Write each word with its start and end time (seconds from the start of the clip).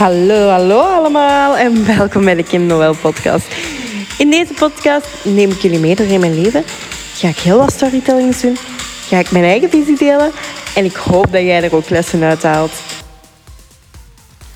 Hallo, 0.00 0.48
hallo 0.48 0.80
allemaal 0.80 1.56
en 1.56 1.86
welkom 1.96 2.24
bij 2.24 2.34
de 2.34 2.42
Kim 2.42 2.66
Noël 2.66 2.94
podcast. 2.94 3.54
In 4.18 4.30
deze 4.30 4.54
podcast 4.54 5.24
neem 5.24 5.50
ik 5.50 5.60
jullie 5.60 5.78
mee 5.78 5.94
door 5.94 6.06
in 6.06 6.20
mijn 6.20 6.40
leven. 6.40 6.62
Ga 7.14 7.28
ik 7.28 7.38
heel 7.38 7.58
wat 7.58 7.72
storytellings 7.72 8.40
doen. 8.40 8.56
Ga 9.08 9.18
ik 9.18 9.30
mijn 9.30 9.44
eigen 9.44 9.70
visie 9.70 9.96
delen. 9.96 10.30
En 10.74 10.84
ik 10.84 10.96
hoop 10.96 11.32
dat 11.32 11.42
jij 11.42 11.62
er 11.62 11.74
ook 11.74 11.88
lessen 11.88 12.22
uit 12.22 12.42
haalt. 12.42 12.72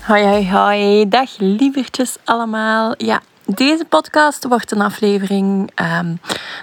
Hoi, 0.01 0.23
hoi, 0.23 0.49
hoi. 0.49 1.09
Dag 1.09 1.29
lievertjes 1.37 2.15
allemaal. 2.23 2.93
Ja, 2.97 3.21
deze 3.45 3.85
podcast 3.85 4.45
wordt 4.47 4.71
een 4.71 4.81
aflevering 4.81 5.71
um, 5.99 6.19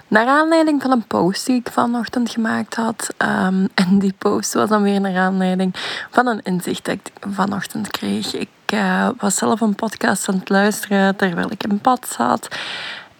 naar 0.08 0.26
aanleiding 0.26 0.82
van 0.82 0.90
een 0.90 1.06
post 1.06 1.46
die 1.46 1.56
ik 1.56 1.68
vanochtend 1.72 2.30
gemaakt 2.30 2.74
had. 2.74 3.08
Um, 3.18 3.68
en 3.74 3.98
die 3.98 4.14
post 4.18 4.52
was 4.52 4.68
dan 4.68 4.82
weer 4.82 5.00
naar 5.00 5.16
aanleiding 5.16 5.74
van 6.10 6.26
een 6.26 6.40
inzicht 6.42 6.84
dat 6.84 6.94
ik 6.94 7.10
vanochtend 7.30 7.90
kreeg. 7.90 8.34
Ik 8.34 8.48
uh, 8.74 9.08
was 9.18 9.34
zelf 9.34 9.60
een 9.60 9.74
podcast 9.74 10.28
aan 10.28 10.38
het 10.38 10.48
luisteren 10.48 11.16
terwijl 11.16 11.50
ik 11.50 11.64
in 11.64 11.80
pad 11.80 12.08
zat. 12.16 12.48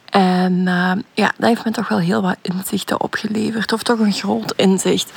En 0.04 0.52
uh, 0.52 0.92
ja, 1.14 1.32
dat 1.36 1.48
heeft 1.48 1.64
me 1.64 1.70
toch 1.70 1.88
wel 1.88 1.98
heel 1.98 2.22
wat 2.22 2.36
inzichten 2.42 3.00
opgeleverd. 3.00 3.72
Of 3.72 3.82
toch 3.82 3.98
een 3.98 4.12
groot 4.12 4.52
inzicht. 4.56 5.12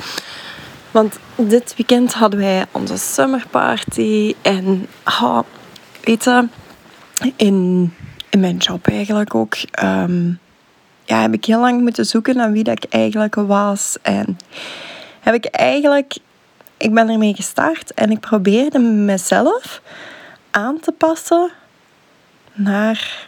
Want 0.91 1.19
dit 1.35 1.73
weekend 1.77 2.13
hadden 2.13 2.39
wij 2.39 2.65
onze 2.71 2.97
summerparty. 2.97 4.35
En 4.41 4.87
oh, 5.05 5.39
weet 6.03 6.29
in 7.35 7.93
in 8.35 8.41
mijn 8.41 8.57
job 8.57 8.87
eigenlijk 8.87 9.35
ook. 9.35 9.55
Um, 9.83 10.39
ja, 11.03 11.21
heb 11.21 11.33
ik 11.33 11.45
heel 11.45 11.59
lang 11.59 11.81
moeten 11.81 12.05
zoeken 12.05 12.35
naar 12.35 12.51
wie 12.51 12.63
dat 12.63 12.83
ik 12.83 12.93
eigenlijk 12.93 13.35
was. 13.35 13.97
En 14.01 14.37
heb 15.19 15.33
ik 15.33 15.45
eigenlijk, 15.45 16.17
ik 16.77 16.93
ben 16.93 17.09
ermee 17.09 17.35
gestart 17.35 17.93
en 17.93 18.11
ik 18.11 18.19
probeerde 18.19 18.79
mezelf 18.79 19.81
aan 20.51 20.79
te 20.79 20.91
passen 20.91 21.51
naar, 22.53 23.27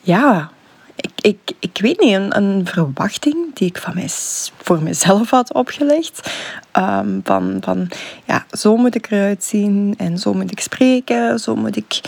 ja, 0.00 0.50
ik, 0.96 1.10
ik, 1.20 1.52
ik 1.58 1.78
weet 1.80 2.00
niet, 2.00 2.14
een, 2.14 2.36
een 2.36 2.66
verwachting 2.66 3.54
die 3.54 3.68
ik 3.68 3.78
van 3.78 3.94
mij, 3.94 4.08
voor 4.56 4.82
mezelf 4.82 5.30
had 5.30 5.54
opgelegd. 5.54 6.30
Um, 6.78 7.20
van, 7.24 7.58
van, 7.60 7.88
ja, 8.24 8.46
zo 8.50 8.76
moet 8.76 8.94
ik 8.94 9.10
eruit 9.10 9.44
zien 9.44 9.94
en 9.98 10.18
zo 10.18 10.34
moet 10.34 10.50
ik 10.50 10.60
spreken, 10.60 11.38
zo 11.38 11.56
moet 11.56 11.76
ik 11.76 12.00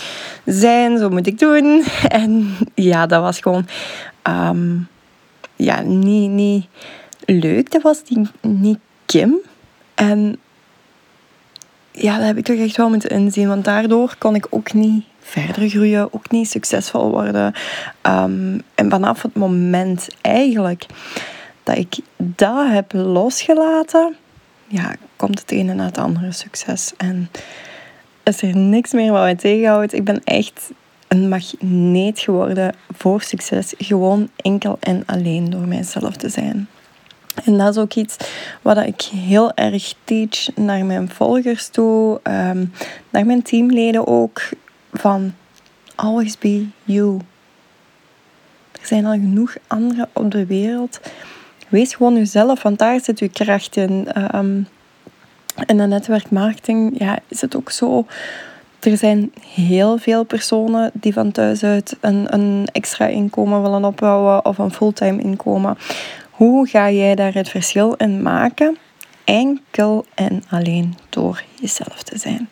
zijn, 0.45 0.99
zo 0.99 1.09
moet 1.09 1.27
ik 1.27 1.39
doen. 1.39 1.85
En 2.09 2.57
ja, 2.75 3.07
dat 3.07 3.23
was 3.23 3.39
gewoon 3.39 3.67
um, 4.29 4.89
ja, 5.57 5.81
niet, 5.81 6.31
niet 6.31 6.67
leuk. 7.25 7.71
Dat 7.71 7.83
was 7.83 8.03
niet, 8.09 8.31
niet 8.41 8.79
Kim. 9.07 9.37
En 9.95 10.39
ja, 11.91 12.17
dat 12.17 12.27
heb 12.27 12.37
ik 12.37 12.45
toch 12.45 12.57
echt 12.57 12.77
wel 12.77 12.89
moeten 12.89 13.11
inzien, 13.11 13.49
want 13.49 13.65
daardoor 13.65 14.15
kon 14.19 14.35
ik 14.35 14.47
ook 14.51 14.73
niet 14.73 15.05
verder 15.23 15.69
groeien, 15.69 16.15
ook 16.15 16.31
niet 16.31 16.51
succesvol 16.51 17.11
worden. 17.11 17.55
Um, 18.07 18.63
en 18.75 18.91
vanaf 18.91 19.23
het 19.23 19.35
moment 19.35 20.09
eigenlijk 20.21 20.87
dat 21.63 21.77
ik 21.77 21.99
dat 22.17 22.69
heb 22.69 22.93
losgelaten, 22.93 24.17
ja, 24.67 24.95
komt 25.17 25.41
het 25.41 25.51
ene 25.51 25.75
na 25.75 25.85
het 25.85 25.99
andere 25.99 26.33
succes. 26.33 26.93
En 26.97 27.31
is 28.23 28.43
er 28.43 28.57
niks 28.57 28.93
meer 28.93 29.13
wat 29.13 29.23
mij 29.23 29.35
tegenhoudt. 29.35 29.93
Ik 29.93 30.05
ben 30.05 30.21
echt 30.25 30.71
een 31.09 31.29
magneet 31.29 32.19
geworden 32.19 32.75
voor 32.97 33.23
succes. 33.23 33.75
Gewoon 33.79 34.29
enkel 34.37 34.77
en 34.81 35.03
alleen 35.07 35.51
door 35.51 35.69
mijzelf 35.69 36.17
te 36.17 36.29
zijn. 36.29 36.69
En 37.45 37.59
dat 37.59 37.77
is 37.77 37.83
ook 37.83 37.95
iets 37.95 38.17
wat 38.63 38.77
ik 38.77 39.03
heel 39.03 39.55
erg 39.55 39.95
teach 40.05 40.57
naar 40.57 40.85
mijn 40.85 41.11
volgers 41.11 41.69
toe, 41.69 42.21
um, 42.23 42.73
naar 43.11 43.27
mijn 43.27 43.43
teamleden 43.43 44.07
ook 44.07 44.43
van 44.93 45.35
always 45.95 46.39
be 46.39 46.67
you. 46.85 47.21
Er 48.81 48.87
zijn 48.87 49.07
al 49.07 49.13
genoeg 49.13 49.57
anderen 49.67 50.09
op 50.13 50.31
de 50.31 50.47
wereld. 50.47 51.01
Wees 51.69 51.95
gewoon 51.95 52.15
jezelf, 52.15 52.63
want 52.63 52.79
daar 52.79 53.01
zit 53.01 53.19
je 53.19 53.29
kracht 53.29 53.77
in. 53.77 54.09
Um, 54.35 54.67
in 55.67 55.77
de 55.77 55.87
netwerkmarketing 55.87 56.99
ja, 56.99 57.19
is 57.29 57.41
het 57.41 57.57
ook 57.57 57.71
zo. 57.71 58.07
Er 58.81 58.97
zijn 58.97 59.33
heel 59.55 59.99
veel 59.99 60.25
personen 60.25 60.91
die 60.93 61.13
van 61.13 61.33
thuis 61.33 61.65
uit 61.65 61.97
een, 62.01 62.35
een 62.35 62.69
extra 62.73 63.07
inkomen 63.07 63.63
willen 63.63 63.85
opbouwen 63.85 64.45
of 64.45 64.59
een 64.59 64.73
fulltime 64.73 65.23
inkomen. 65.23 65.79
Hoe 66.31 66.69
ga 66.69 66.91
jij 66.91 67.15
daar 67.15 67.35
het 67.35 67.49
verschil 67.49 67.95
in 67.95 68.23
maken? 68.23 68.77
Enkel 69.25 70.07
en 70.15 70.43
alleen 70.51 70.97
door 71.09 71.43
jezelf 71.61 72.03
te 72.03 72.19
zijn. 72.19 72.49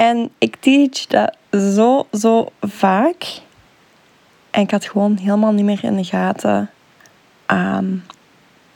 En 0.00 0.30
ik 0.38 0.56
teach 0.60 1.06
dat 1.06 1.36
zo, 1.50 2.06
zo 2.12 2.48
vaak. 2.60 3.26
En 4.50 4.62
ik 4.62 4.70
had 4.70 4.84
gewoon 4.84 5.16
helemaal 5.16 5.52
niet 5.52 5.64
meer 5.64 5.84
in 5.84 5.96
de 5.96 6.04
gaten 6.04 6.70
aan 7.46 8.04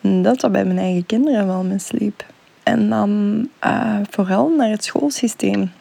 dat 0.01 0.41
dat 0.41 0.53
bij 0.53 0.65
mijn 0.65 0.79
eigen 0.79 1.07
kinderen 1.07 1.47
wel 1.47 1.63
misliep. 1.63 2.25
En 2.63 2.89
dan 2.89 3.49
uh, 3.65 3.97
vooral 4.11 4.49
naar 4.49 4.69
het 4.69 4.85
schoolsysteem 4.85 5.73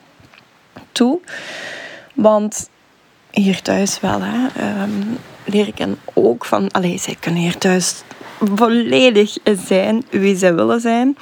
toe. 0.92 1.20
Want 2.14 2.70
hier 3.31 3.62
thuis 3.62 4.00
wel, 4.00 4.20
hè, 4.22 4.48
um, 4.84 5.18
leer 5.46 5.68
ik 5.68 5.78
hen 5.78 6.00
ook 6.14 6.46
van... 6.46 6.72
Allee, 6.72 6.98
zij 6.98 7.16
kunnen 7.20 7.42
hier 7.42 7.58
thuis 7.58 8.04
volledig 8.56 9.38
zijn 9.66 10.04
wie 10.10 10.36
zij 10.36 10.56
willen 10.56 10.81
zijn. 10.81 11.18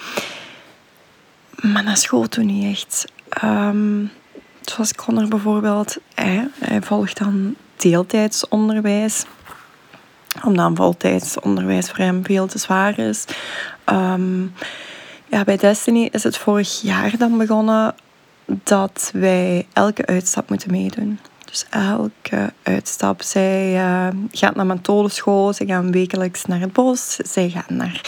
Maar 1.61 1.83
naar 1.83 1.97
school 1.97 2.27
toen 2.27 2.45
niet 2.45 2.77
echt. 2.77 3.05
Um, 3.43 4.11
zoals 4.61 4.95
Connor 4.95 5.27
bijvoorbeeld, 5.27 5.97
hij, 6.13 6.47
hij 6.59 6.81
volgt 6.81 7.17
dan 7.17 7.55
deeltijdsonderwijs 7.75 9.25
omdat 10.43 10.65
een 10.65 10.75
voltijdsonderwijs 10.75 11.87
voor 11.89 11.97
hem 11.97 12.25
veel 12.25 12.47
te 12.47 12.57
zwaar 12.57 12.99
is. 12.99 13.25
Um, 13.85 14.53
ja, 15.27 15.43
bij 15.43 15.57
Destiny 15.57 16.09
is 16.11 16.23
het 16.23 16.37
vorig 16.37 16.81
jaar 16.81 17.17
dan 17.17 17.37
begonnen 17.37 17.95
dat 18.45 19.11
wij 19.13 19.67
elke 19.73 20.05
uitstap 20.05 20.49
moeten 20.49 20.71
meedoen. 20.71 21.19
Dus 21.45 21.65
elke 21.69 22.53
uitstap. 22.63 23.21
Zij 23.21 23.73
uh, 23.73 24.07
gaat 24.31 24.55
naar 24.55 24.65
methodeschool, 24.65 25.53
zij 25.53 25.65
gaan 25.65 25.91
wekelijks 25.91 26.45
naar 26.45 26.59
het 26.59 26.73
bos, 26.73 27.15
zij 27.15 27.49
gaan 27.49 27.77
naar 27.77 28.01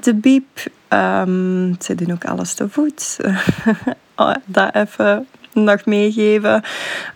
de 0.00 0.14
biep. 0.14 0.66
Um, 0.88 1.76
zij 1.78 1.94
doen 1.94 2.12
ook 2.12 2.24
alles 2.24 2.54
te 2.54 2.68
voet. 2.68 3.16
oh, 4.16 4.34
dat 4.44 4.74
even 4.74 5.26
nog 5.52 5.84
meegeven. 5.84 6.62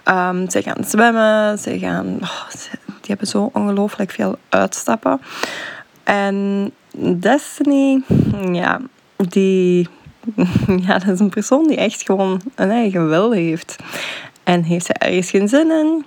Um, 0.04 0.50
zij 0.50 0.62
gaan 0.62 0.84
zwemmen, 0.84 1.58
zij 1.58 1.78
gaan... 1.78 2.18
Oh, 2.20 2.48
die 2.86 3.16
hebben 3.16 3.26
zo 3.26 3.50
ongelooflijk 3.52 4.10
veel 4.10 4.38
uitstappen. 4.48 5.20
En 6.04 6.70
Destiny, 7.16 8.02
ja, 8.52 8.80
die... 9.16 9.88
Ja, 10.86 10.98
dat 10.98 11.08
is 11.08 11.20
een 11.20 11.28
persoon 11.28 11.66
die 11.66 11.76
echt 11.76 12.02
gewoon 12.02 12.40
een 12.54 12.70
eigen 12.70 13.08
wil 13.08 13.32
heeft. 13.32 13.76
En 14.44 14.62
heeft 14.62 14.86
ze 14.86 14.92
ergens 14.92 15.30
geen 15.30 15.48
zin 15.48 15.70
in, 15.70 16.04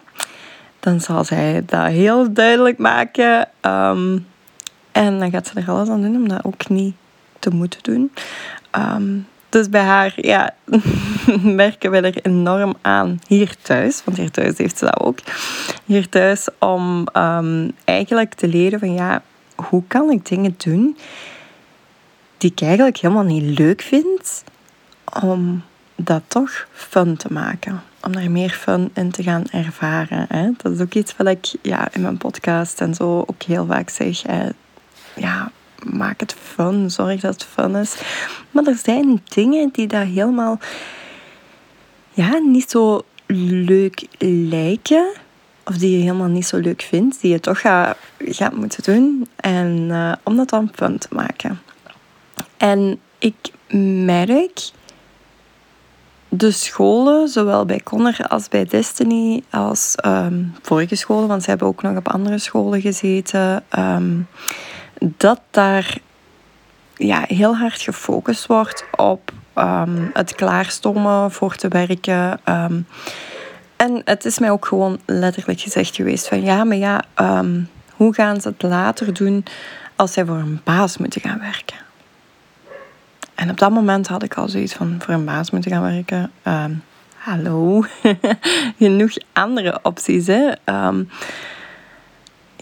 dan 0.80 1.00
zal 1.00 1.24
zij 1.24 1.64
dat 1.66 1.88
heel 1.88 2.34
duidelijk 2.34 2.78
maken. 2.78 3.48
Um, 3.62 4.26
en 4.92 5.20
dan 5.20 5.32
gaat 5.32 5.48
ze 5.48 5.60
er 5.60 5.70
alles 5.70 5.90
aan 5.90 6.02
doen 6.02 6.16
om 6.16 6.28
dat 6.28 6.44
ook 6.44 6.70
niet 6.70 6.96
te 7.40 7.50
moeten 7.50 7.84
doen. 7.84 8.12
Um, 8.78 9.28
dus 9.52 9.70
bij 9.70 9.82
haar 9.82 10.14
ja, 10.16 10.56
merken 11.44 11.92
we 11.92 11.98
er 11.98 12.26
enorm 12.26 12.76
aan 12.82 13.20
hier 13.28 13.56
thuis. 13.62 14.02
Want 14.06 14.18
hier 14.18 14.32
thuis 14.32 14.58
heeft 14.58 14.78
ze 14.78 14.86
dat 14.86 15.00
ook. 15.00 15.20
Hier 15.86 16.10
thuis 16.10 16.48
om 16.60 17.08
um, 17.14 17.72
eigenlijk 17.84 18.34
te 18.34 18.48
leren 18.48 18.80
van 18.80 18.94
ja, 18.94 19.22
hoe 19.56 19.84
kan 19.88 20.10
ik 20.10 20.26
dingen 20.26 20.56
doen 20.58 20.98
die 22.38 22.52
ik 22.52 22.62
eigenlijk 22.62 22.98
helemaal 22.98 23.24
niet 23.24 23.60
leuk 23.60 23.82
vind. 23.82 24.44
Om 25.22 25.64
dat 25.96 26.22
toch 26.28 26.68
fun 26.72 27.18
te 27.18 27.34
maken. 27.34 27.84
Om 28.02 28.14
er 28.14 28.32
meer 28.32 28.50
fun 28.50 28.92
in 28.94 29.12
te 29.12 29.24
gaan 29.24 29.44
ervaren. 29.52 30.26
Hè? 30.30 30.50
Dat 30.58 30.72
is 30.72 30.80
ook 30.80 30.94
iets 30.94 31.16
wat 31.18 31.28
ik 31.28 31.54
ja, 31.62 31.88
in 31.94 32.02
mijn 32.02 32.18
podcast 32.18 32.82
en 32.82 32.94
zo 32.94 33.20
ook 33.20 33.44
heel 33.44 33.66
vaak 33.66 33.90
zeg. 33.90 34.22
Hè? 34.22 34.50
Ja, 35.16 35.52
maak 35.86 36.20
het 36.20 36.36
fun. 36.42 36.92
Zorg 36.92 37.22
dat 37.22 37.34
het 37.34 37.44
fun 37.44 37.76
is. 37.76 37.96
Maar 38.52 38.66
er 38.66 38.80
zijn 38.84 39.22
dingen 39.24 39.70
die 39.72 39.88
daar 39.88 40.06
helemaal 40.06 40.60
ja, 42.14 42.38
niet 42.38 42.70
zo 42.70 43.02
leuk 43.66 44.08
lijken. 44.50 45.08
Of 45.66 45.78
die 45.78 45.92
je 45.92 46.04
helemaal 46.04 46.28
niet 46.28 46.48
zo 46.48 46.58
leuk 46.58 46.82
vindt. 46.82 47.22
Die 47.22 47.32
je 47.32 47.40
toch 47.40 47.60
gaat, 47.60 47.98
gaat 48.18 48.56
moeten 48.56 48.84
doen. 48.84 49.28
En 49.36 49.88
uh, 49.90 50.14
om 50.24 50.36
dat 50.36 50.50
dan 50.50 50.70
fun 50.76 50.98
te 50.98 51.08
maken. 51.12 51.62
En 52.58 53.00
ik 53.20 53.36
merk 54.06 54.72
de 56.34 56.52
scholen, 56.52 57.28
zowel 57.28 57.66
bij 57.66 57.82
Connor 57.84 58.18
als 58.28 58.48
bij 58.48 58.66
Destiny, 58.66 59.44
als 59.50 59.96
um, 60.06 60.54
vorige 60.62 60.96
scholen, 60.96 61.28
want 61.28 61.44
ze 61.44 61.50
hebben 61.50 61.68
ook 61.68 61.82
nog 61.82 61.98
op 61.98 62.08
andere 62.08 62.38
scholen 62.38 62.82
gezeten. 62.82 63.64
Um, 63.78 64.28
dat 65.06 65.42
daar 65.52 65.98
ja, 66.96 67.24
heel 67.28 67.56
hard 67.58 67.82
gefocust 67.82 68.46
wordt 68.46 68.86
op 68.96 69.32
um, 69.56 70.10
het 70.14 70.36
klaarstomen 70.36 71.32
voor 71.32 71.56
te 71.56 71.68
werken. 71.68 72.40
Um, 72.46 72.88
en 73.76 74.02
het 74.06 74.26
is 74.26 74.40
mij 74.40 74.52
ook 74.52 74.66
gewoon 74.66 75.00
letterlijk 75.06 75.60
gezegd 75.60 75.96
geweest 75.96 76.28
van 76.28 76.42
ja, 76.42 76.64
maar 76.64 76.78
ja, 76.78 77.04
um, 77.16 77.70
hoe 77.96 78.14
gaan 78.14 78.42
ze 78.42 78.48
het 78.48 78.62
later 78.62 79.14
doen 79.14 79.44
als 79.96 80.14
zij 80.14 80.26
voor 80.26 80.36
een 80.36 80.62
baas 80.64 80.98
moeten 80.98 81.22
gaan 81.22 81.40
werken? 81.40 81.78
En 83.36 83.50
op 83.50 83.58
dat 83.58 83.72
moment 83.72 84.08
had 84.08 84.24
ik 84.24 84.34
al 84.34 84.50
zoiets 84.50 84.74
van 84.74 84.96
voor 85.00 85.14
een 85.14 85.26
baas 85.26 85.52
moeten 85.52 85.72
gaan 85.72 85.82
werken. 85.82 86.32
Hallo, 87.18 87.84
genoeg 88.80 89.12
andere 89.34 89.80
opties. 89.82 90.28
Hè? 90.28 90.52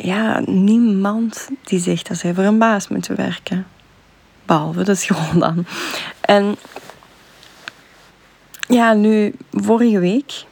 Ja, 0.01 0.41
niemand 0.45 1.49
die 1.63 1.79
zegt 1.79 2.07
dat 2.07 2.17
zij 2.17 2.33
voor 2.33 2.43
een 2.43 2.57
baas 2.57 2.87
moeten 2.87 3.15
werken. 3.15 3.67
Behalve 4.45 4.83
de 4.83 4.95
school 4.95 5.39
dan. 5.39 5.65
En 6.21 6.55
ja, 8.67 8.93
nu, 8.93 9.35
vorige 9.51 9.99
week 9.99 10.45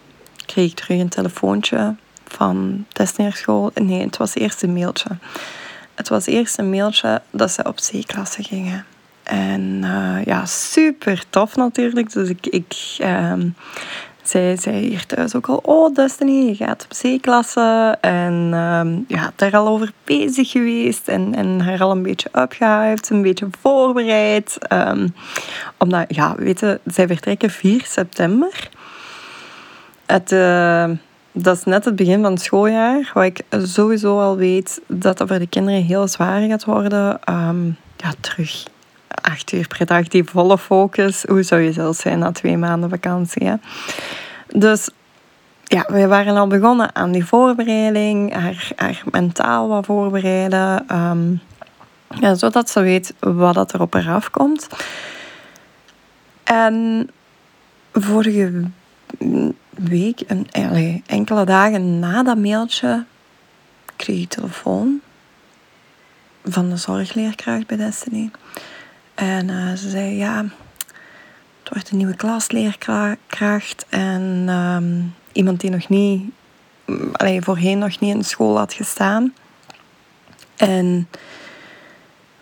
kreeg 0.45 0.69
ik 0.71 0.75
terug 0.75 0.99
een 0.99 1.09
telefoontje 1.09 1.95
van 2.23 2.85
Desneerschool. 2.89 3.71
Nee, 3.73 4.01
het 4.01 4.17
was 4.17 4.35
eerst 4.35 4.63
een 4.63 4.73
mailtje. 4.73 5.09
Het 5.95 6.09
was 6.09 6.25
eerst 6.25 6.57
een 6.57 6.69
mailtje 6.69 7.21
dat 7.31 7.51
ze 7.51 7.63
op 7.63 7.75
C-klasse 7.75 8.43
gingen. 8.43 8.85
En 9.23 9.81
uh, 9.83 10.25
ja, 10.25 10.45
super 10.45 11.23
tof 11.29 11.55
natuurlijk. 11.55 12.13
Dus 12.13 12.29
ik, 12.29 12.47
ik 12.47 12.97
um, 13.01 13.55
zij 14.29 14.57
zei 14.57 14.87
hier 14.87 15.05
thuis 15.05 15.35
ook 15.35 15.47
al, 15.47 15.59
oh 15.63 15.93
Destiny, 15.93 16.45
je 16.45 16.55
gaat 16.55 16.87
op 16.89 16.97
C-klasse. 16.97 17.97
En 18.01 18.33
um, 18.53 19.05
ja, 19.07 19.31
daar 19.35 19.55
al 19.55 19.67
over 19.67 19.91
bezig 20.03 20.51
geweest. 20.51 21.07
En, 21.07 21.35
en 21.35 21.59
haar 21.59 21.81
al 21.81 21.91
een 21.91 22.03
beetje 22.03 22.29
opgehuift, 22.33 23.09
een 23.09 23.21
beetje 23.21 23.47
voorbereid. 23.61 24.57
Um, 24.73 25.13
omdat, 25.77 26.05
ja, 26.15 26.35
weet 26.35 26.59
je, 26.59 26.79
zij 26.85 27.07
vertrekken 27.07 27.49
4 27.49 27.85
september. 27.85 28.69
Het, 30.05 30.31
uh, 30.31 30.89
dat 31.31 31.57
is 31.57 31.63
net 31.63 31.85
het 31.85 31.95
begin 31.95 32.21
van 32.21 32.31
het 32.31 32.41
schooljaar. 32.41 33.11
Waar 33.13 33.25
ik 33.25 33.41
sowieso 33.49 34.19
al 34.19 34.37
weet 34.37 34.81
dat 34.87 35.17
dat 35.17 35.27
voor 35.27 35.39
de 35.39 35.47
kinderen 35.47 35.83
heel 35.83 36.07
zwaar 36.07 36.41
gaat 36.41 36.65
worden. 36.65 37.19
Ja, 37.97 38.13
terug 38.19 38.65
acht 39.07 39.51
uur 39.51 39.67
per 39.67 39.85
dag, 39.85 40.07
die 40.07 40.23
volle 40.23 40.57
focus. 40.57 41.23
Hoe 41.23 41.43
zou 41.43 41.61
je 41.61 41.71
zelfs 41.71 41.99
zijn 41.99 42.19
na 42.19 42.31
twee 42.31 42.57
maanden 42.57 42.89
vakantie? 42.89 43.47
Hè? 43.47 43.55
Dus 44.47 44.89
ja, 45.63 45.85
we 45.87 46.07
waren 46.07 46.37
al 46.37 46.47
begonnen 46.47 46.95
aan 46.95 47.11
die 47.11 47.25
voorbereiding, 47.25 48.33
haar, 48.33 48.71
haar 48.75 49.03
mentaal 49.11 49.67
wat 49.67 49.85
voorbereiden. 49.85 50.85
Um, 50.91 51.41
ja, 52.19 52.35
zodat 52.35 52.69
ze 52.69 52.81
weet 52.81 53.13
wat 53.19 53.53
dat 53.53 53.73
er 53.73 53.81
op 53.81 53.93
haar 53.93 54.09
afkomt. 54.09 54.67
En 56.43 57.09
vorige 57.93 58.63
week, 59.69 60.23
een, 60.27 60.47
enkele 61.05 61.45
dagen 61.45 61.99
na 61.99 62.23
dat 62.23 62.37
mailtje, 62.37 63.05
kreeg 63.95 64.21
ik 64.21 64.29
telefoon 64.29 65.01
van 66.43 66.69
de 66.69 66.77
zorgleerkracht 66.77 67.67
bij 67.67 67.77
Destiny. 67.77 68.31
En 69.17 69.49
uh, 69.49 69.73
ze 69.73 69.89
zei, 69.89 70.15
ja, 70.15 70.45
het 71.59 71.69
wordt 71.69 71.89
een 71.89 71.97
nieuwe 71.97 72.15
klasleerkracht 72.15 73.85
en 73.89 74.49
um, 74.49 75.13
iemand 75.31 75.59
die 75.59 75.69
nog 75.69 75.89
niet, 75.89 76.23
allee, 77.11 77.41
voorheen 77.41 77.77
nog 77.77 77.99
niet 77.99 78.15
in 78.15 78.23
school 78.23 78.57
had 78.57 78.73
gestaan. 78.73 79.33
En, 80.55 81.07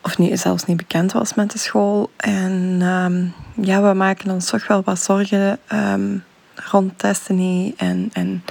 of 0.01 0.17
niet, 0.17 0.39
zelfs 0.39 0.65
niet 0.65 0.77
bekend 0.77 1.11
was 1.11 1.33
met 1.33 1.51
de 1.51 1.57
school. 1.57 2.11
En 2.17 2.81
um, 2.81 3.33
ja, 3.65 3.81
we 3.81 3.93
maken 3.93 4.31
ons 4.31 4.49
toch 4.49 4.67
wel 4.67 4.81
wat 4.83 4.99
zorgen 4.99 5.59
um, 5.73 6.23
rond 6.55 7.01
Destiny. 7.01 7.73
En, 7.77 8.09
en 8.13 8.43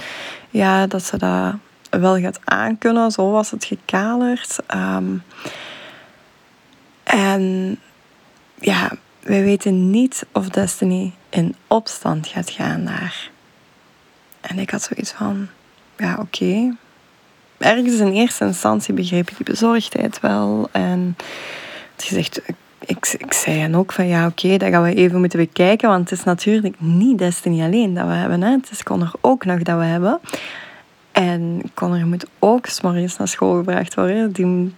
ja, 0.49 0.87
dat 0.87 1.03
ze 1.03 1.17
dat 1.17 1.53
wel 1.89 2.19
gaat 2.19 2.39
aankunnen. 2.43 3.11
Zo 3.11 3.31
was 3.31 3.51
het 3.51 3.65
gekaderd. 3.65 4.59
en 7.03 7.79
ja, 8.65 8.91
wij 9.19 9.43
weten 9.43 9.89
niet 9.89 10.25
of 10.31 10.49
Destiny 10.49 11.13
in 11.29 11.55
opstand 11.67 12.27
gaat 12.27 12.49
gaan 12.49 12.85
daar. 12.85 13.29
En 14.41 14.59
ik 14.59 14.69
had 14.69 14.81
zoiets 14.81 15.11
van, 15.11 15.47
ja 15.97 16.17
oké. 16.19 16.75
Ergens 17.57 17.99
in 17.99 18.11
eerste 18.11 18.45
instantie 18.45 18.93
begreep 18.93 19.29
ik 19.29 19.37
die 19.37 19.45
bezorgdheid 19.45 20.19
wel. 20.19 20.69
En 20.71 21.15
gezegd, 21.97 22.41
ik, 22.85 23.15
ik 23.17 23.33
zei 23.33 23.59
hen 23.59 23.75
ook 23.75 23.91
van 23.91 24.07
ja 24.07 24.27
oké, 24.27 24.57
dat 24.57 24.69
gaan 24.69 24.83
we 24.83 24.93
even 24.93 25.19
moeten 25.19 25.39
bekijken. 25.39 25.89
Want 25.89 26.09
het 26.09 26.19
is 26.19 26.25
natuurlijk 26.25 26.79
niet 26.79 27.17
Destiny 27.17 27.61
alleen 27.61 27.93
dat 27.93 28.07
we 28.07 28.13
hebben. 28.13 28.41
Hè. 28.41 28.51
Het 28.51 28.71
is 28.71 28.83
Connor 28.83 29.11
ook 29.21 29.45
nog 29.45 29.61
dat 29.61 29.77
we 29.77 29.83
hebben. 29.83 30.19
En 31.11 31.61
Connor 31.73 32.05
moet 32.05 32.25
ook 32.39 32.65
s'morgens 32.65 33.17
naar 33.17 33.27
school 33.27 33.55
gebracht 33.55 33.95
worden. 33.95 34.31
Die, 34.31 34.75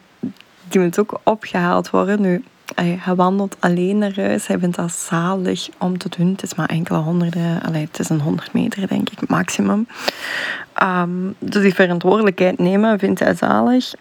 die 0.67 0.79
moet 0.79 0.99
ook 0.99 1.19
opgehaald 1.23 1.89
worden. 1.89 2.21
Nu, 2.21 2.43
hij 2.85 3.15
wandelt 3.15 3.55
alleen 3.59 3.97
naar 3.97 4.15
huis. 4.15 4.47
Hij 4.47 4.59
vindt 4.59 4.75
dat 4.75 4.91
zalig 4.91 5.69
om 5.77 5.97
te 5.97 6.09
doen. 6.17 6.31
Het 6.31 6.43
is 6.43 6.55
maar 6.55 6.69
enkele 6.69 6.97
honderden, 6.97 7.61
allee, 7.61 7.85
het 7.85 7.99
is 7.99 8.09
een 8.09 8.21
honderd 8.21 8.53
meter 8.53 8.87
denk 8.87 9.09
ik, 9.09 9.29
maximum. 9.29 9.87
Um, 10.83 11.35
dus 11.39 11.61
die 11.61 11.73
verantwoordelijkheid 11.73 12.59
nemen 12.59 12.99
vindt 12.99 13.19
hij 13.19 13.35
zalig. 13.35 13.93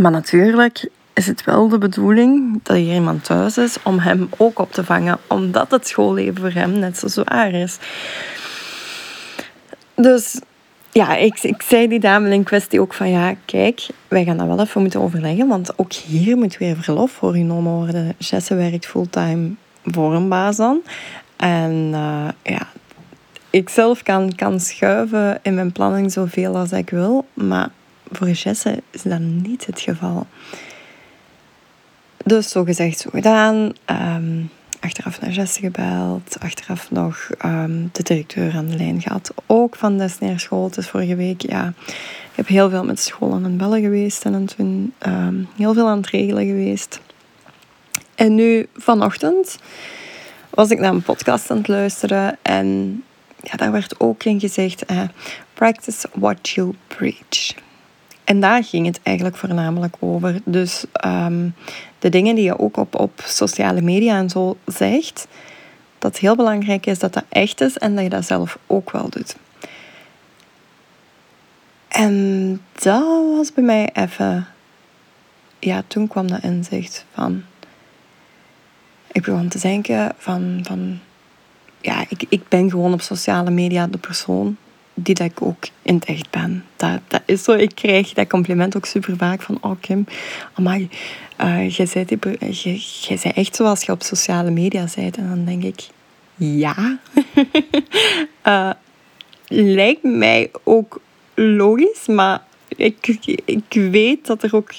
Maar 0.00 0.10
natuurlijk 0.10 0.88
is 1.14 1.26
het 1.26 1.44
wel 1.44 1.68
de 1.68 1.78
bedoeling 1.78 2.60
dat 2.62 2.76
hier 2.76 2.94
iemand 2.94 3.24
thuis 3.24 3.58
is 3.58 3.76
om 3.82 3.98
hem 3.98 4.28
ook 4.36 4.58
op 4.58 4.72
te 4.72 4.84
vangen, 4.84 5.18
omdat 5.26 5.70
het 5.70 5.88
schoolleven 5.88 6.36
voor 6.36 6.60
hem 6.60 6.78
net 6.78 6.98
zo 6.98 7.06
zwaar 7.08 7.52
is. 7.52 7.78
Dus 9.94 10.40
ja, 10.92 11.16
ik, 11.16 11.42
ik 11.42 11.62
zei 11.62 11.88
die 11.88 12.00
dame 12.00 12.30
in 12.30 12.42
kwestie 12.42 12.80
ook 12.80 12.94
van 12.94 13.10
ja, 13.10 13.34
kijk, 13.44 13.86
wij 14.08 14.24
gaan 14.24 14.36
dat 14.36 14.46
wel 14.46 14.60
even 14.60 14.80
moeten 14.80 15.00
overleggen, 15.00 15.48
want 15.48 15.78
ook 15.78 15.92
hier 15.92 16.36
moet 16.36 16.58
weer 16.58 16.76
verlof 16.76 17.10
voor 17.10 17.32
genomen 17.32 17.72
worden. 17.72 18.14
Jesse 18.18 18.54
werkt 18.54 18.86
fulltime 18.86 19.50
voor 19.84 20.14
een 20.14 20.28
baas 20.28 20.56
dan. 20.56 20.80
En 21.36 21.72
uh, 21.92 22.28
ja, 22.42 22.68
ik 23.50 23.68
zelf 23.68 24.02
kan, 24.02 24.34
kan 24.34 24.60
schuiven 24.60 25.38
in 25.42 25.54
mijn 25.54 25.72
planning 25.72 26.12
zoveel 26.12 26.56
als 26.56 26.72
ik 26.72 26.90
wil, 26.90 27.26
maar 27.34 27.70
voor 28.10 28.30
Jesse 28.30 28.82
is 28.90 29.02
dat 29.02 29.18
niet 29.18 29.66
het 29.66 29.80
geval. 29.80 30.26
Dus 32.24 32.50
zo 32.50 32.64
gezegd, 32.64 32.98
zo 32.98 33.10
gedaan. 33.12 33.72
Um, 34.16 34.50
achteraf 34.80 35.20
naar 35.20 35.30
Jesse 35.30 35.60
gebeld. 35.60 36.36
Achteraf 36.40 36.90
nog 36.90 37.28
um, 37.44 37.88
de 37.92 38.02
directeur 38.02 38.54
aan 38.54 38.66
de 38.66 38.76
lijn 38.76 39.00
gehad. 39.00 39.34
Ook 39.46 39.76
van 39.76 39.98
Desneer 39.98 40.40
School. 40.40 40.64
Het 40.64 40.76
is 40.76 40.88
vorige 40.88 41.16
week, 41.16 41.42
ja. 41.42 41.72
Ik 42.30 42.34
heb 42.34 42.46
heel 42.46 42.70
veel 42.70 42.84
met 42.84 43.00
school 43.00 43.32
aan 43.32 43.44
het 43.44 43.56
bellen 43.56 43.80
geweest. 43.80 44.24
En 44.24 44.46
toen 44.56 44.94
um, 45.06 45.48
heel 45.56 45.74
veel 45.74 45.88
aan 45.88 45.96
het 45.96 46.08
regelen 46.08 46.46
geweest. 46.46 47.00
En 48.14 48.34
nu, 48.34 48.66
vanochtend, 48.74 49.58
was 50.50 50.70
ik 50.70 50.78
naar 50.78 50.92
een 50.92 51.02
podcast 51.02 51.50
aan 51.50 51.56
het 51.56 51.68
luisteren. 51.68 52.38
En 52.42 53.02
ja, 53.42 53.56
daar 53.56 53.72
werd 53.72 54.00
ook 54.00 54.24
in 54.24 54.40
gezegd... 54.40 54.90
Uh, 54.90 55.02
practice 55.54 56.08
what 56.14 56.48
you 56.48 56.74
preach. 56.86 57.54
En 58.28 58.40
daar 58.40 58.64
ging 58.64 58.86
het 58.86 59.00
eigenlijk 59.02 59.36
voornamelijk 59.36 59.96
over. 59.98 60.40
Dus 60.44 60.84
um, 61.04 61.54
de 61.98 62.08
dingen 62.08 62.34
die 62.34 62.44
je 62.44 62.58
ook 62.58 62.76
op, 62.76 62.94
op 62.94 63.20
sociale 63.24 63.80
media 63.80 64.16
en 64.18 64.30
zo 64.30 64.56
zegt, 64.66 65.28
dat 65.98 66.12
het 66.12 66.20
heel 66.20 66.36
belangrijk 66.36 66.86
is 66.86 66.98
dat 66.98 67.12
dat 67.12 67.24
echt 67.28 67.60
is 67.60 67.78
en 67.78 67.94
dat 67.94 68.04
je 68.04 68.10
dat 68.10 68.24
zelf 68.24 68.58
ook 68.66 68.90
wel 68.90 69.08
doet. 69.08 69.36
En 71.88 72.60
dat 72.72 73.36
was 73.36 73.52
bij 73.52 73.64
mij 73.64 73.90
even. 73.92 74.46
Ja, 75.58 75.82
toen 75.86 76.08
kwam 76.08 76.26
dat 76.26 76.42
inzicht 76.42 77.04
van. 77.12 77.42
Ik 79.12 79.22
begon 79.22 79.48
te 79.48 79.60
denken 79.60 80.12
van. 80.18 80.60
van 80.62 80.98
ja, 81.80 82.04
ik, 82.08 82.24
ik 82.28 82.48
ben 82.48 82.70
gewoon 82.70 82.92
op 82.92 83.00
sociale 83.00 83.50
media 83.50 83.86
de 83.86 83.98
persoon 83.98 84.56
die 85.02 85.14
dat 85.14 85.30
ik 85.30 85.42
ook 85.42 85.68
in 85.82 85.94
het 85.94 86.04
echt 86.04 86.30
ben. 86.30 86.64
Dat, 86.76 87.00
dat 87.08 87.22
is 87.26 87.42
zo. 87.42 87.52
Ik 87.52 87.74
krijg 87.74 88.12
dat 88.12 88.26
compliment 88.26 88.76
ook 88.76 88.86
super 88.86 89.16
vaak 89.16 89.42
van, 89.42 89.58
oh 89.60 89.76
Kim, 89.80 90.06
amai, 90.52 90.88
uh, 91.40 91.70
jij, 91.70 91.88
bent 92.18 93.34
echt 93.34 93.56
zoals 93.56 93.82
je 93.82 93.92
op 93.92 94.02
sociale 94.02 94.50
media 94.50 94.86
bent. 94.94 95.16
En 95.16 95.28
dan 95.28 95.44
denk 95.44 95.62
ik, 95.62 95.86
ja. 96.36 96.98
uh, 98.46 98.70
lijkt 99.76 100.02
mij 100.02 100.50
ook 100.64 101.00
logisch, 101.34 102.06
maar 102.06 102.42
ik, 102.68 103.18
ik 103.44 103.64
weet 103.90 104.26
dat 104.26 104.42
er 104.42 104.54
ook 104.54 104.72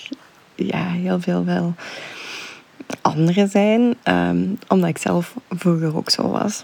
ja, 0.56 0.92
heel 0.92 1.20
veel 1.20 1.46
wel 1.46 1.74
anderen 3.02 3.50
zijn, 3.50 3.96
um, 4.04 4.60
omdat 4.68 4.90
ik 4.90 4.98
zelf 4.98 5.34
vroeger 5.50 5.96
ook 5.96 6.10
zo 6.10 6.30
was. 6.30 6.64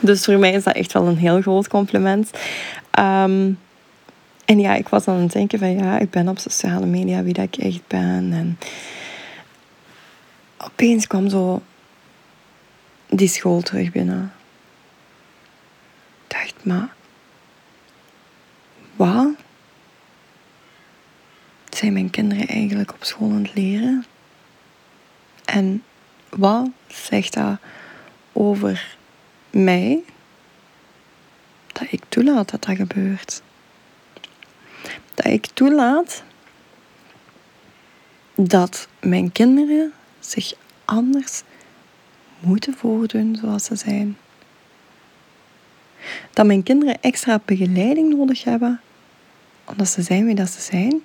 Dus 0.00 0.24
voor 0.24 0.38
mij 0.38 0.52
is 0.52 0.64
dat 0.64 0.74
echt 0.74 0.92
wel 0.92 1.06
een 1.06 1.16
heel 1.16 1.40
groot 1.40 1.68
compliment. 1.68 2.30
Um, 2.98 3.58
en 4.44 4.60
ja, 4.60 4.74
ik 4.74 4.88
was 4.88 5.08
aan 5.08 5.16
het 5.16 5.32
denken 5.32 5.58
van 5.58 5.76
ja, 5.76 5.98
ik 5.98 6.10
ben 6.10 6.28
op 6.28 6.38
sociale 6.38 6.86
media 6.86 7.22
wie 7.22 7.32
dat 7.32 7.44
ik 7.44 7.56
echt 7.56 7.86
ben. 7.86 8.32
En 8.32 8.58
opeens 10.58 11.06
kwam 11.06 11.28
zo 11.28 11.62
die 13.08 13.28
school 13.28 13.60
terug 13.60 13.92
binnen. 13.92 14.32
Ik 16.26 16.36
dacht, 16.36 16.64
maar 16.64 16.88
wat 18.96 19.34
zijn 21.70 21.92
mijn 21.92 22.10
kinderen 22.10 22.46
eigenlijk 22.46 22.92
op 22.92 23.04
school 23.04 23.30
aan 23.30 23.42
het 23.42 23.54
leren? 23.54 24.04
En 25.44 25.82
wat 26.28 26.68
zegt 26.86 27.34
dat 27.34 27.58
over 28.32 28.96
mij 29.50 30.02
dat 31.72 31.86
ik 31.90 32.02
toelaat 32.08 32.50
dat 32.50 32.64
dat 32.64 32.76
gebeurt? 32.76 33.42
Dat 35.14 35.26
ik 35.26 35.46
toelaat 35.46 36.22
dat 38.34 38.88
mijn 39.00 39.32
kinderen 39.32 39.92
zich 40.18 40.52
anders 40.84 41.42
moeten 42.40 42.74
voordoen 42.74 43.36
zoals 43.40 43.64
ze 43.64 43.76
zijn. 43.76 44.16
Dat 46.30 46.46
mijn 46.46 46.62
kinderen 46.62 47.00
extra 47.00 47.40
begeleiding 47.44 48.14
nodig 48.14 48.44
hebben 48.44 48.80
omdat 49.70 49.88
ze 49.88 50.02
zijn 50.02 50.24
wie 50.24 50.34
dat 50.34 50.50
ze 50.50 50.60
zijn, 50.60 51.02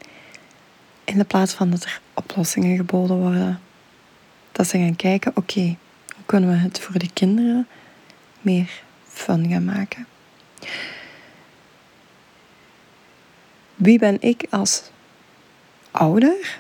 in 1.04 1.18
de 1.18 1.24
plaats 1.24 1.54
van 1.54 1.70
dat 1.70 1.84
er 1.84 2.02
oplossingen 2.14 2.78
geboden 2.78 3.18
worden. 3.18 3.60
Dat 4.52 4.68
ze 4.68 4.78
gaan 4.78 4.96
kijken, 4.96 5.32
oké, 5.36 5.78
hoe 6.16 6.25
kunnen 6.25 6.50
we 6.50 6.56
het 6.56 6.80
voor 6.80 7.00
de 7.00 7.10
kinderen 7.14 7.68
meer 8.46 8.84
fun 9.08 9.50
gaan 9.50 9.64
maken? 9.64 10.08
Wie 13.75 14.00
ben 14.00 14.22
ik 14.22 14.46
als 14.50 14.84
ouder 15.92 16.58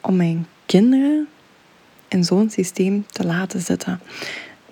om 0.00 0.16
mijn 0.16 0.46
kinderen 0.66 1.28
in 2.08 2.24
zo'n 2.24 2.50
systeem 2.50 3.06
te 3.06 3.26
laten 3.26 3.60
zitten? 3.60 4.00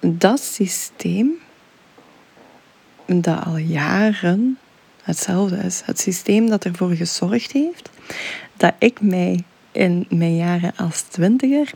Dat 0.01 0.41
systeem 0.41 1.31
dat 3.07 3.45
al 3.45 3.57
jaren 3.57 4.59
hetzelfde 5.03 5.57
is. 5.57 5.83
Het 5.85 6.01
systeem 6.01 6.49
dat 6.49 6.65
ervoor 6.65 6.91
gezorgd 6.91 7.53
heeft 7.53 7.91
dat 8.57 8.75
ik 8.79 9.01
mij 9.01 9.45
in 9.73 10.07
mijn 10.09 10.37
jaren 10.37 10.77
als 10.77 11.03
twintiger 11.03 11.71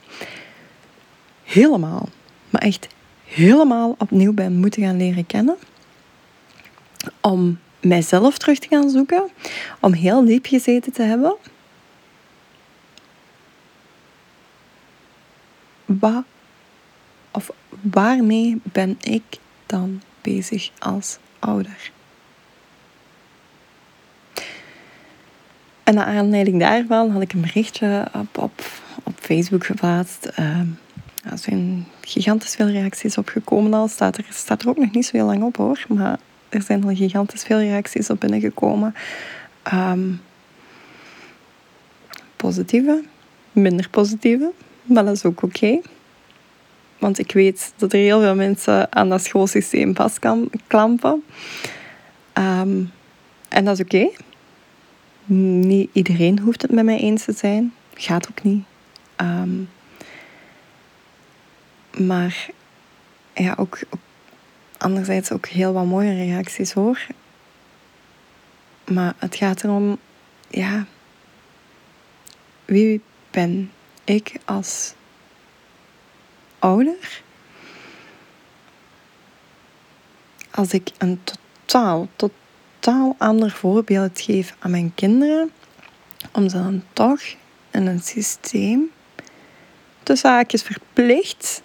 helemaal, 1.45 2.09
maar 2.51 2.63
echt 2.63 2.87
helemaal 3.31 3.95
opnieuw 3.99 4.33
ben 4.33 4.59
moeten 4.59 4.83
gaan 4.83 4.97
leren 4.97 5.27
kennen. 5.27 5.57
Om 7.21 7.59
mijzelf 7.81 8.39
terug 8.39 8.59
te 8.59 8.69
gaan 8.69 8.91
zoeken, 8.91 9.29
om 9.81 9.93
heel 9.93 10.25
diep 10.25 10.47
gezeten 10.47 10.93
te 10.93 11.03
hebben. 11.03 11.37
Wat 15.85 16.25
of 17.31 17.51
waarmee 17.81 18.61
ben 18.63 18.97
ik 19.01 19.23
dan 19.67 20.03
bezig 20.21 20.71
als 20.79 21.19
ouder? 21.39 21.91
En 25.85 25.95
naar 25.95 26.07
aanleiding 26.07 26.61
daarvan 26.61 27.11
had 27.11 27.23
ik 27.23 27.33
een 27.33 27.41
berichtje 27.41 28.09
op, 28.13 28.39
op, 28.39 28.63
op 29.03 29.15
Facebook 29.21 29.67
geplaatst. 29.67 30.29
Uh, 30.39 30.61
er 31.23 31.39
zijn 31.39 31.87
gigantisch 32.01 32.55
veel 32.55 32.69
reacties 32.69 33.19
op 33.19 33.29
gekomen 33.29 33.75
al. 33.75 33.89
Staat 33.89 34.17
er 34.17 34.27
staat 34.31 34.63
er 34.63 34.69
ook 34.69 34.79
nog 34.79 34.91
niet 34.93 35.07
zo 35.07 35.17
heel 35.17 35.27
lang 35.27 35.43
op 35.43 35.57
hoor. 35.57 35.85
Maar 35.89 36.19
er 36.49 36.63
zijn 36.63 36.85
al 36.85 36.95
gigantisch 36.95 37.43
veel 37.43 37.59
reacties 37.59 38.11
op 38.11 38.21
binnengekomen. 38.21 38.95
Um, 39.75 40.21
positieve, 42.37 43.03
minder 43.53 43.89
positieve. 43.89 44.53
Maar 44.83 45.05
dat 45.05 45.17
is 45.17 45.25
ook 45.25 45.43
oké. 45.43 45.81
Want 46.99 47.19
ik 47.19 47.33
weet 47.33 47.73
dat 47.77 47.93
er 47.93 47.99
heel 47.99 48.21
veel 48.21 48.35
mensen 48.35 48.93
aan 48.93 49.09
dat 49.09 49.25
schoolsysteem 49.25 49.95
vastklampen. 49.95 51.25
Um, 52.35 52.91
en 53.49 53.65
dat 53.65 53.79
is 53.79 53.85
oké. 53.85 54.09
Niet 55.25 55.91
iedereen 55.93 56.39
hoeft 56.39 56.63
het 56.63 56.71
met 56.71 56.85
mij 56.85 56.99
eens 56.99 57.25
te 57.25 57.33
zijn. 57.33 57.73
Gaat 57.95 58.29
ook 58.31 58.43
niet. 58.43 58.65
Ehm, 59.17 59.51
maar 61.99 62.49
ja, 63.35 63.55
ook, 63.57 63.79
anderzijds 64.79 65.33
ook 65.33 65.47
heel 65.47 65.73
wat 65.73 65.85
mooie 65.85 66.15
reacties 66.15 66.73
hoor. 66.73 67.07
Maar 68.85 69.15
het 69.19 69.37
gaat 69.37 69.65
erom, 69.65 69.99
ja, 70.49 70.87
wie 72.65 73.01
ben 73.31 73.73
ik 74.05 74.33
als 74.45 74.95
ouder? 76.59 77.23
Als 80.51 80.73
ik 80.73 80.91
een 80.99 81.21
totaal, 81.25 82.09
totaal 82.17 83.15
ander 83.19 83.51
voorbeeld 83.51 84.21
geef 84.21 84.55
aan 84.59 84.71
mijn 84.71 84.93
kinderen, 84.95 85.53
om 86.33 86.49
ze 86.49 86.57
dan 86.57 86.85
toch 86.93 87.21
in 87.71 87.87
een 87.87 88.01
systeem 88.01 88.91
de 90.03 90.17
zaakjes 90.17 90.63
verplicht 90.63 91.63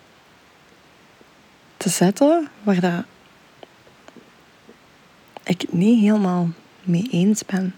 te 1.85 1.91
zetten 1.91 2.47
waar 2.63 2.79
dat 2.79 3.03
ik 5.43 5.61
het 5.61 5.73
niet 5.73 5.99
helemaal 5.99 6.49
mee 6.83 7.07
eens 7.11 7.45
ben. 7.45 7.75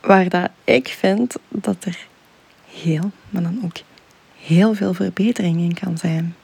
Waar 0.00 0.28
dat 0.28 0.50
ik 0.64 0.88
vind 0.88 1.34
dat 1.48 1.84
er 1.84 2.06
heel, 2.70 3.10
maar 3.28 3.42
dan 3.42 3.60
ook 3.64 3.76
heel 4.38 4.74
veel 4.74 4.94
verbetering 4.94 5.60
in 5.60 5.74
kan 5.74 5.98
zijn. 5.98 6.34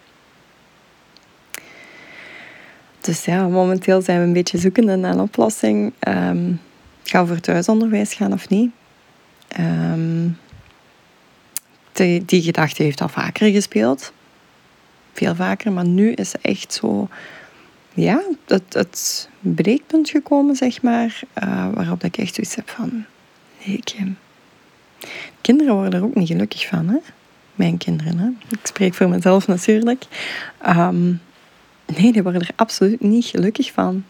Dus 3.01 3.25
ja, 3.25 3.49
momenteel 3.49 4.03
zijn 4.03 4.21
we 4.21 4.27
een 4.27 4.33
beetje 4.33 4.59
zoekende 4.59 4.97
naar 4.97 5.13
een 5.13 5.21
oplossing. 5.21 5.93
Um, 6.09 6.61
gaan 7.05 7.23
we 7.23 7.27
voor 7.27 7.41
thuisonderwijs 7.41 8.15
gaan 8.15 8.33
of 8.33 8.49
niet? 8.49 8.71
Die, 11.93 12.25
die 12.25 12.43
gedachte 12.43 12.83
heeft 12.83 13.01
al 13.01 13.09
vaker 13.09 13.51
gespeeld. 13.51 14.13
Veel 15.15 15.35
vaker, 15.35 15.73
maar 15.73 15.87
nu 15.87 16.13
is 16.13 16.33
het 16.33 16.41
echt 16.41 16.73
zo... 16.73 17.09
Ja, 17.95 18.23
het, 18.47 18.75
het 18.75 19.29
breekpunt 19.41 20.11
gekomen, 20.11 20.57
zeg 20.57 20.83
maar. 20.83 21.21
Uh, 21.45 21.69
waarop 21.75 22.05
ik 22.05 22.17
echt 22.17 22.35
zoiets 22.35 22.55
heb 22.55 22.69
van... 22.69 23.05
Nee, 23.65 23.81
Kim. 23.85 24.17
Kinderen 25.41 25.75
worden 25.75 26.01
er 26.01 26.05
ook 26.07 26.15
niet 26.15 26.29
gelukkig 26.29 26.67
van, 26.67 26.89
hè? 26.89 26.99
Mijn 27.55 27.79
kinderen, 27.79 28.19
hè? 28.19 28.29
Ik 28.51 28.67
spreek 28.67 28.95
voor 28.95 29.09
mezelf 29.09 29.47
natuurlijk. 29.47 30.05
Um, 30.67 31.21
Nee, 31.87 32.13
die 32.13 32.23
worden 32.23 32.41
er 32.41 32.51
absoluut 32.57 33.01
niet 33.01 33.25
gelukkig 33.25 33.73
van. 33.73 34.05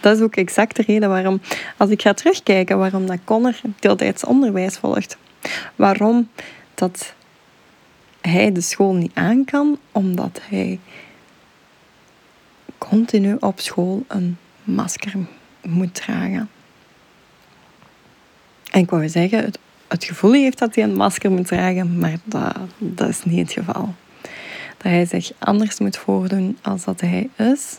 Dat 0.00 0.16
is 0.16 0.22
ook 0.22 0.36
exact 0.36 0.76
de 0.76 0.82
reden 0.82 1.08
waarom, 1.08 1.40
als 1.76 1.90
ik 1.90 2.02
ga 2.02 2.14
terugkijken, 2.14 2.78
waarom 2.78 3.06
dat 3.06 3.18
Connor 3.24 3.60
deeltijds 3.78 4.24
onderwijs 4.24 4.76
volgt. 4.76 5.16
Waarom 5.76 6.28
dat 6.74 7.14
hij 8.28 8.52
de 8.52 8.60
school 8.60 8.94
niet 8.94 9.14
aan 9.14 9.44
kan, 9.44 9.78
omdat 9.92 10.40
hij 10.42 10.80
continu 12.78 13.36
op 13.40 13.60
school 13.60 14.04
een 14.08 14.36
masker 14.64 15.14
moet 15.62 15.94
dragen. 15.94 16.50
En 18.70 18.80
ik 18.80 18.90
wou 18.90 19.08
zeggen, 19.08 19.44
het, 19.44 19.58
het 19.88 20.04
gevoel 20.04 20.32
heeft 20.32 20.58
dat 20.58 20.74
hij 20.74 20.84
een 20.84 20.96
masker 20.96 21.30
moet 21.30 21.46
dragen, 21.46 21.98
maar 21.98 22.16
dat, 22.24 22.56
dat 22.78 23.08
is 23.08 23.24
niet 23.24 23.38
het 23.38 23.64
geval 23.64 23.94
dat 24.76 24.92
hij 24.92 25.06
zich 25.06 25.32
anders 25.38 25.78
moet 25.78 25.96
voordoen 25.96 26.58
als 26.62 26.84
dat 26.84 27.00
hij 27.00 27.28
is. 27.36 27.78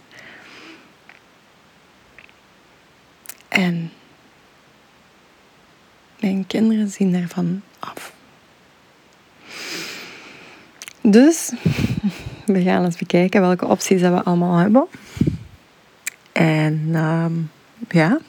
En 3.47 3.91
mijn 6.19 6.47
kinderen 6.47 6.89
zien 6.89 7.11
daarvan 7.11 7.61
af. 7.79 8.16
Dus 11.09 11.51
we 12.45 12.61
gaan 12.61 12.85
eens 12.85 12.97
bekijken 12.97 13.41
welke 13.41 13.65
opties 13.65 14.01
dat 14.01 14.13
we 14.13 14.23
allemaal 14.23 14.55
hebben. 14.55 14.87
En 16.31 16.83
uh, 16.87 17.25
ja, 17.89 18.19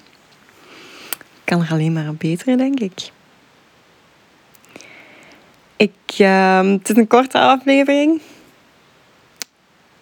kan 1.44 1.62
er 1.62 1.70
alleen 1.70 1.92
maar 1.92 2.14
beter, 2.14 2.56
denk 2.56 2.80
ik. 2.80 3.10
ik 5.76 6.18
uh, 6.18 6.70
het 6.70 6.90
is 6.90 6.96
een 6.96 7.06
korte 7.06 7.38
aflevering 7.38 8.20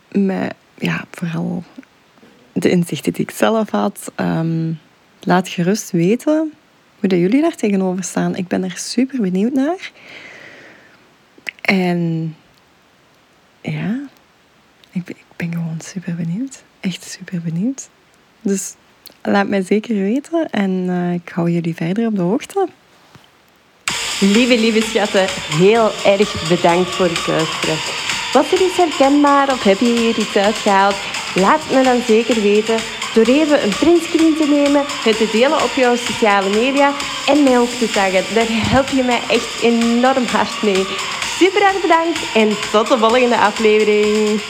met 0.08 0.54
ja, 0.74 1.04
vooral 1.10 1.64
de 2.52 2.70
inzichten 2.70 3.12
die 3.12 3.22
ik 3.22 3.30
zelf 3.30 3.70
had. 3.70 4.12
Um, 4.16 4.80
laat 5.20 5.48
gerust 5.48 5.90
weten 5.90 6.52
hoe 7.00 7.08
dat 7.08 7.18
jullie 7.18 7.42
daar 7.42 7.56
tegenover 7.56 8.04
staan. 8.04 8.36
Ik 8.36 8.46
ben 8.46 8.64
er 8.64 8.76
super 8.76 9.20
benieuwd 9.20 9.52
naar. 9.52 9.90
En 11.60 12.34
ja, 13.72 14.00
ik 14.90 15.04
ben, 15.04 15.16
ik 15.16 15.36
ben 15.36 15.52
gewoon 15.52 15.80
super 15.84 16.14
benieuwd. 16.14 16.62
Echt 16.80 17.04
super 17.04 17.40
benieuwd. 17.40 17.88
Dus 18.40 18.74
laat 19.22 19.48
mij 19.48 19.62
zeker 19.62 19.94
weten 19.94 20.50
en 20.50 20.70
uh, 20.70 21.12
ik 21.12 21.28
hou 21.28 21.50
jullie 21.50 21.74
verder 21.74 22.06
op 22.06 22.16
de 22.16 22.22
hoogte. 22.22 22.68
Lieve, 24.20 24.58
lieve 24.58 24.80
schatten, 24.80 25.26
heel 25.50 25.90
erg 26.04 26.48
bedankt 26.48 26.90
voor 26.90 27.08
het 27.08 27.26
luisteren. 27.26 27.76
Was 28.32 28.52
er 28.52 28.62
iets 28.62 28.76
herkenbaar 28.76 29.52
of 29.52 29.62
heb 29.62 29.78
je 29.78 29.98
hier 29.98 30.18
iets 30.18 30.36
uitgehaald? 30.36 30.94
Laat 31.34 31.70
me 31.70 31.82
dan 31.82 32.00
zeker 32.06 32.42
weten 32.42 32.76
door 33.14 33.24
even 33.24 33.62
een 33.62 33.76
printscreen 33.78 34.36
te 34.36 34.46
nemen, 34.48 34.84
het 34.86 35.16
te 35.16 35.28
delen 35.32 35.62
op 35.62 35.72
jouw 35.76 35.96
sociale 35.96 36.48
media 36.48 36.92
en 37.26 37.42
mij 37.42 37.58
ook 37.58 37.68
te 37.68 37.90
taggen. 37.90 38.34
Daar 38.34 38.46
help 38.48 38.88
je 38.88 39.02
mij 39.02 39.20
echt 39.28 39.62
enorm 39.62 40.24
hard 40.24 40.62
mee. 40.62 40.84
Super 41.38 41.62
erg 41.62 41.80
bedankt 41.80 42.18
en 42.34 42.48
tot 42.70 42.88
de 42.88 42.98
volgende 42.98 43.38
aflevering. 43.38 44.40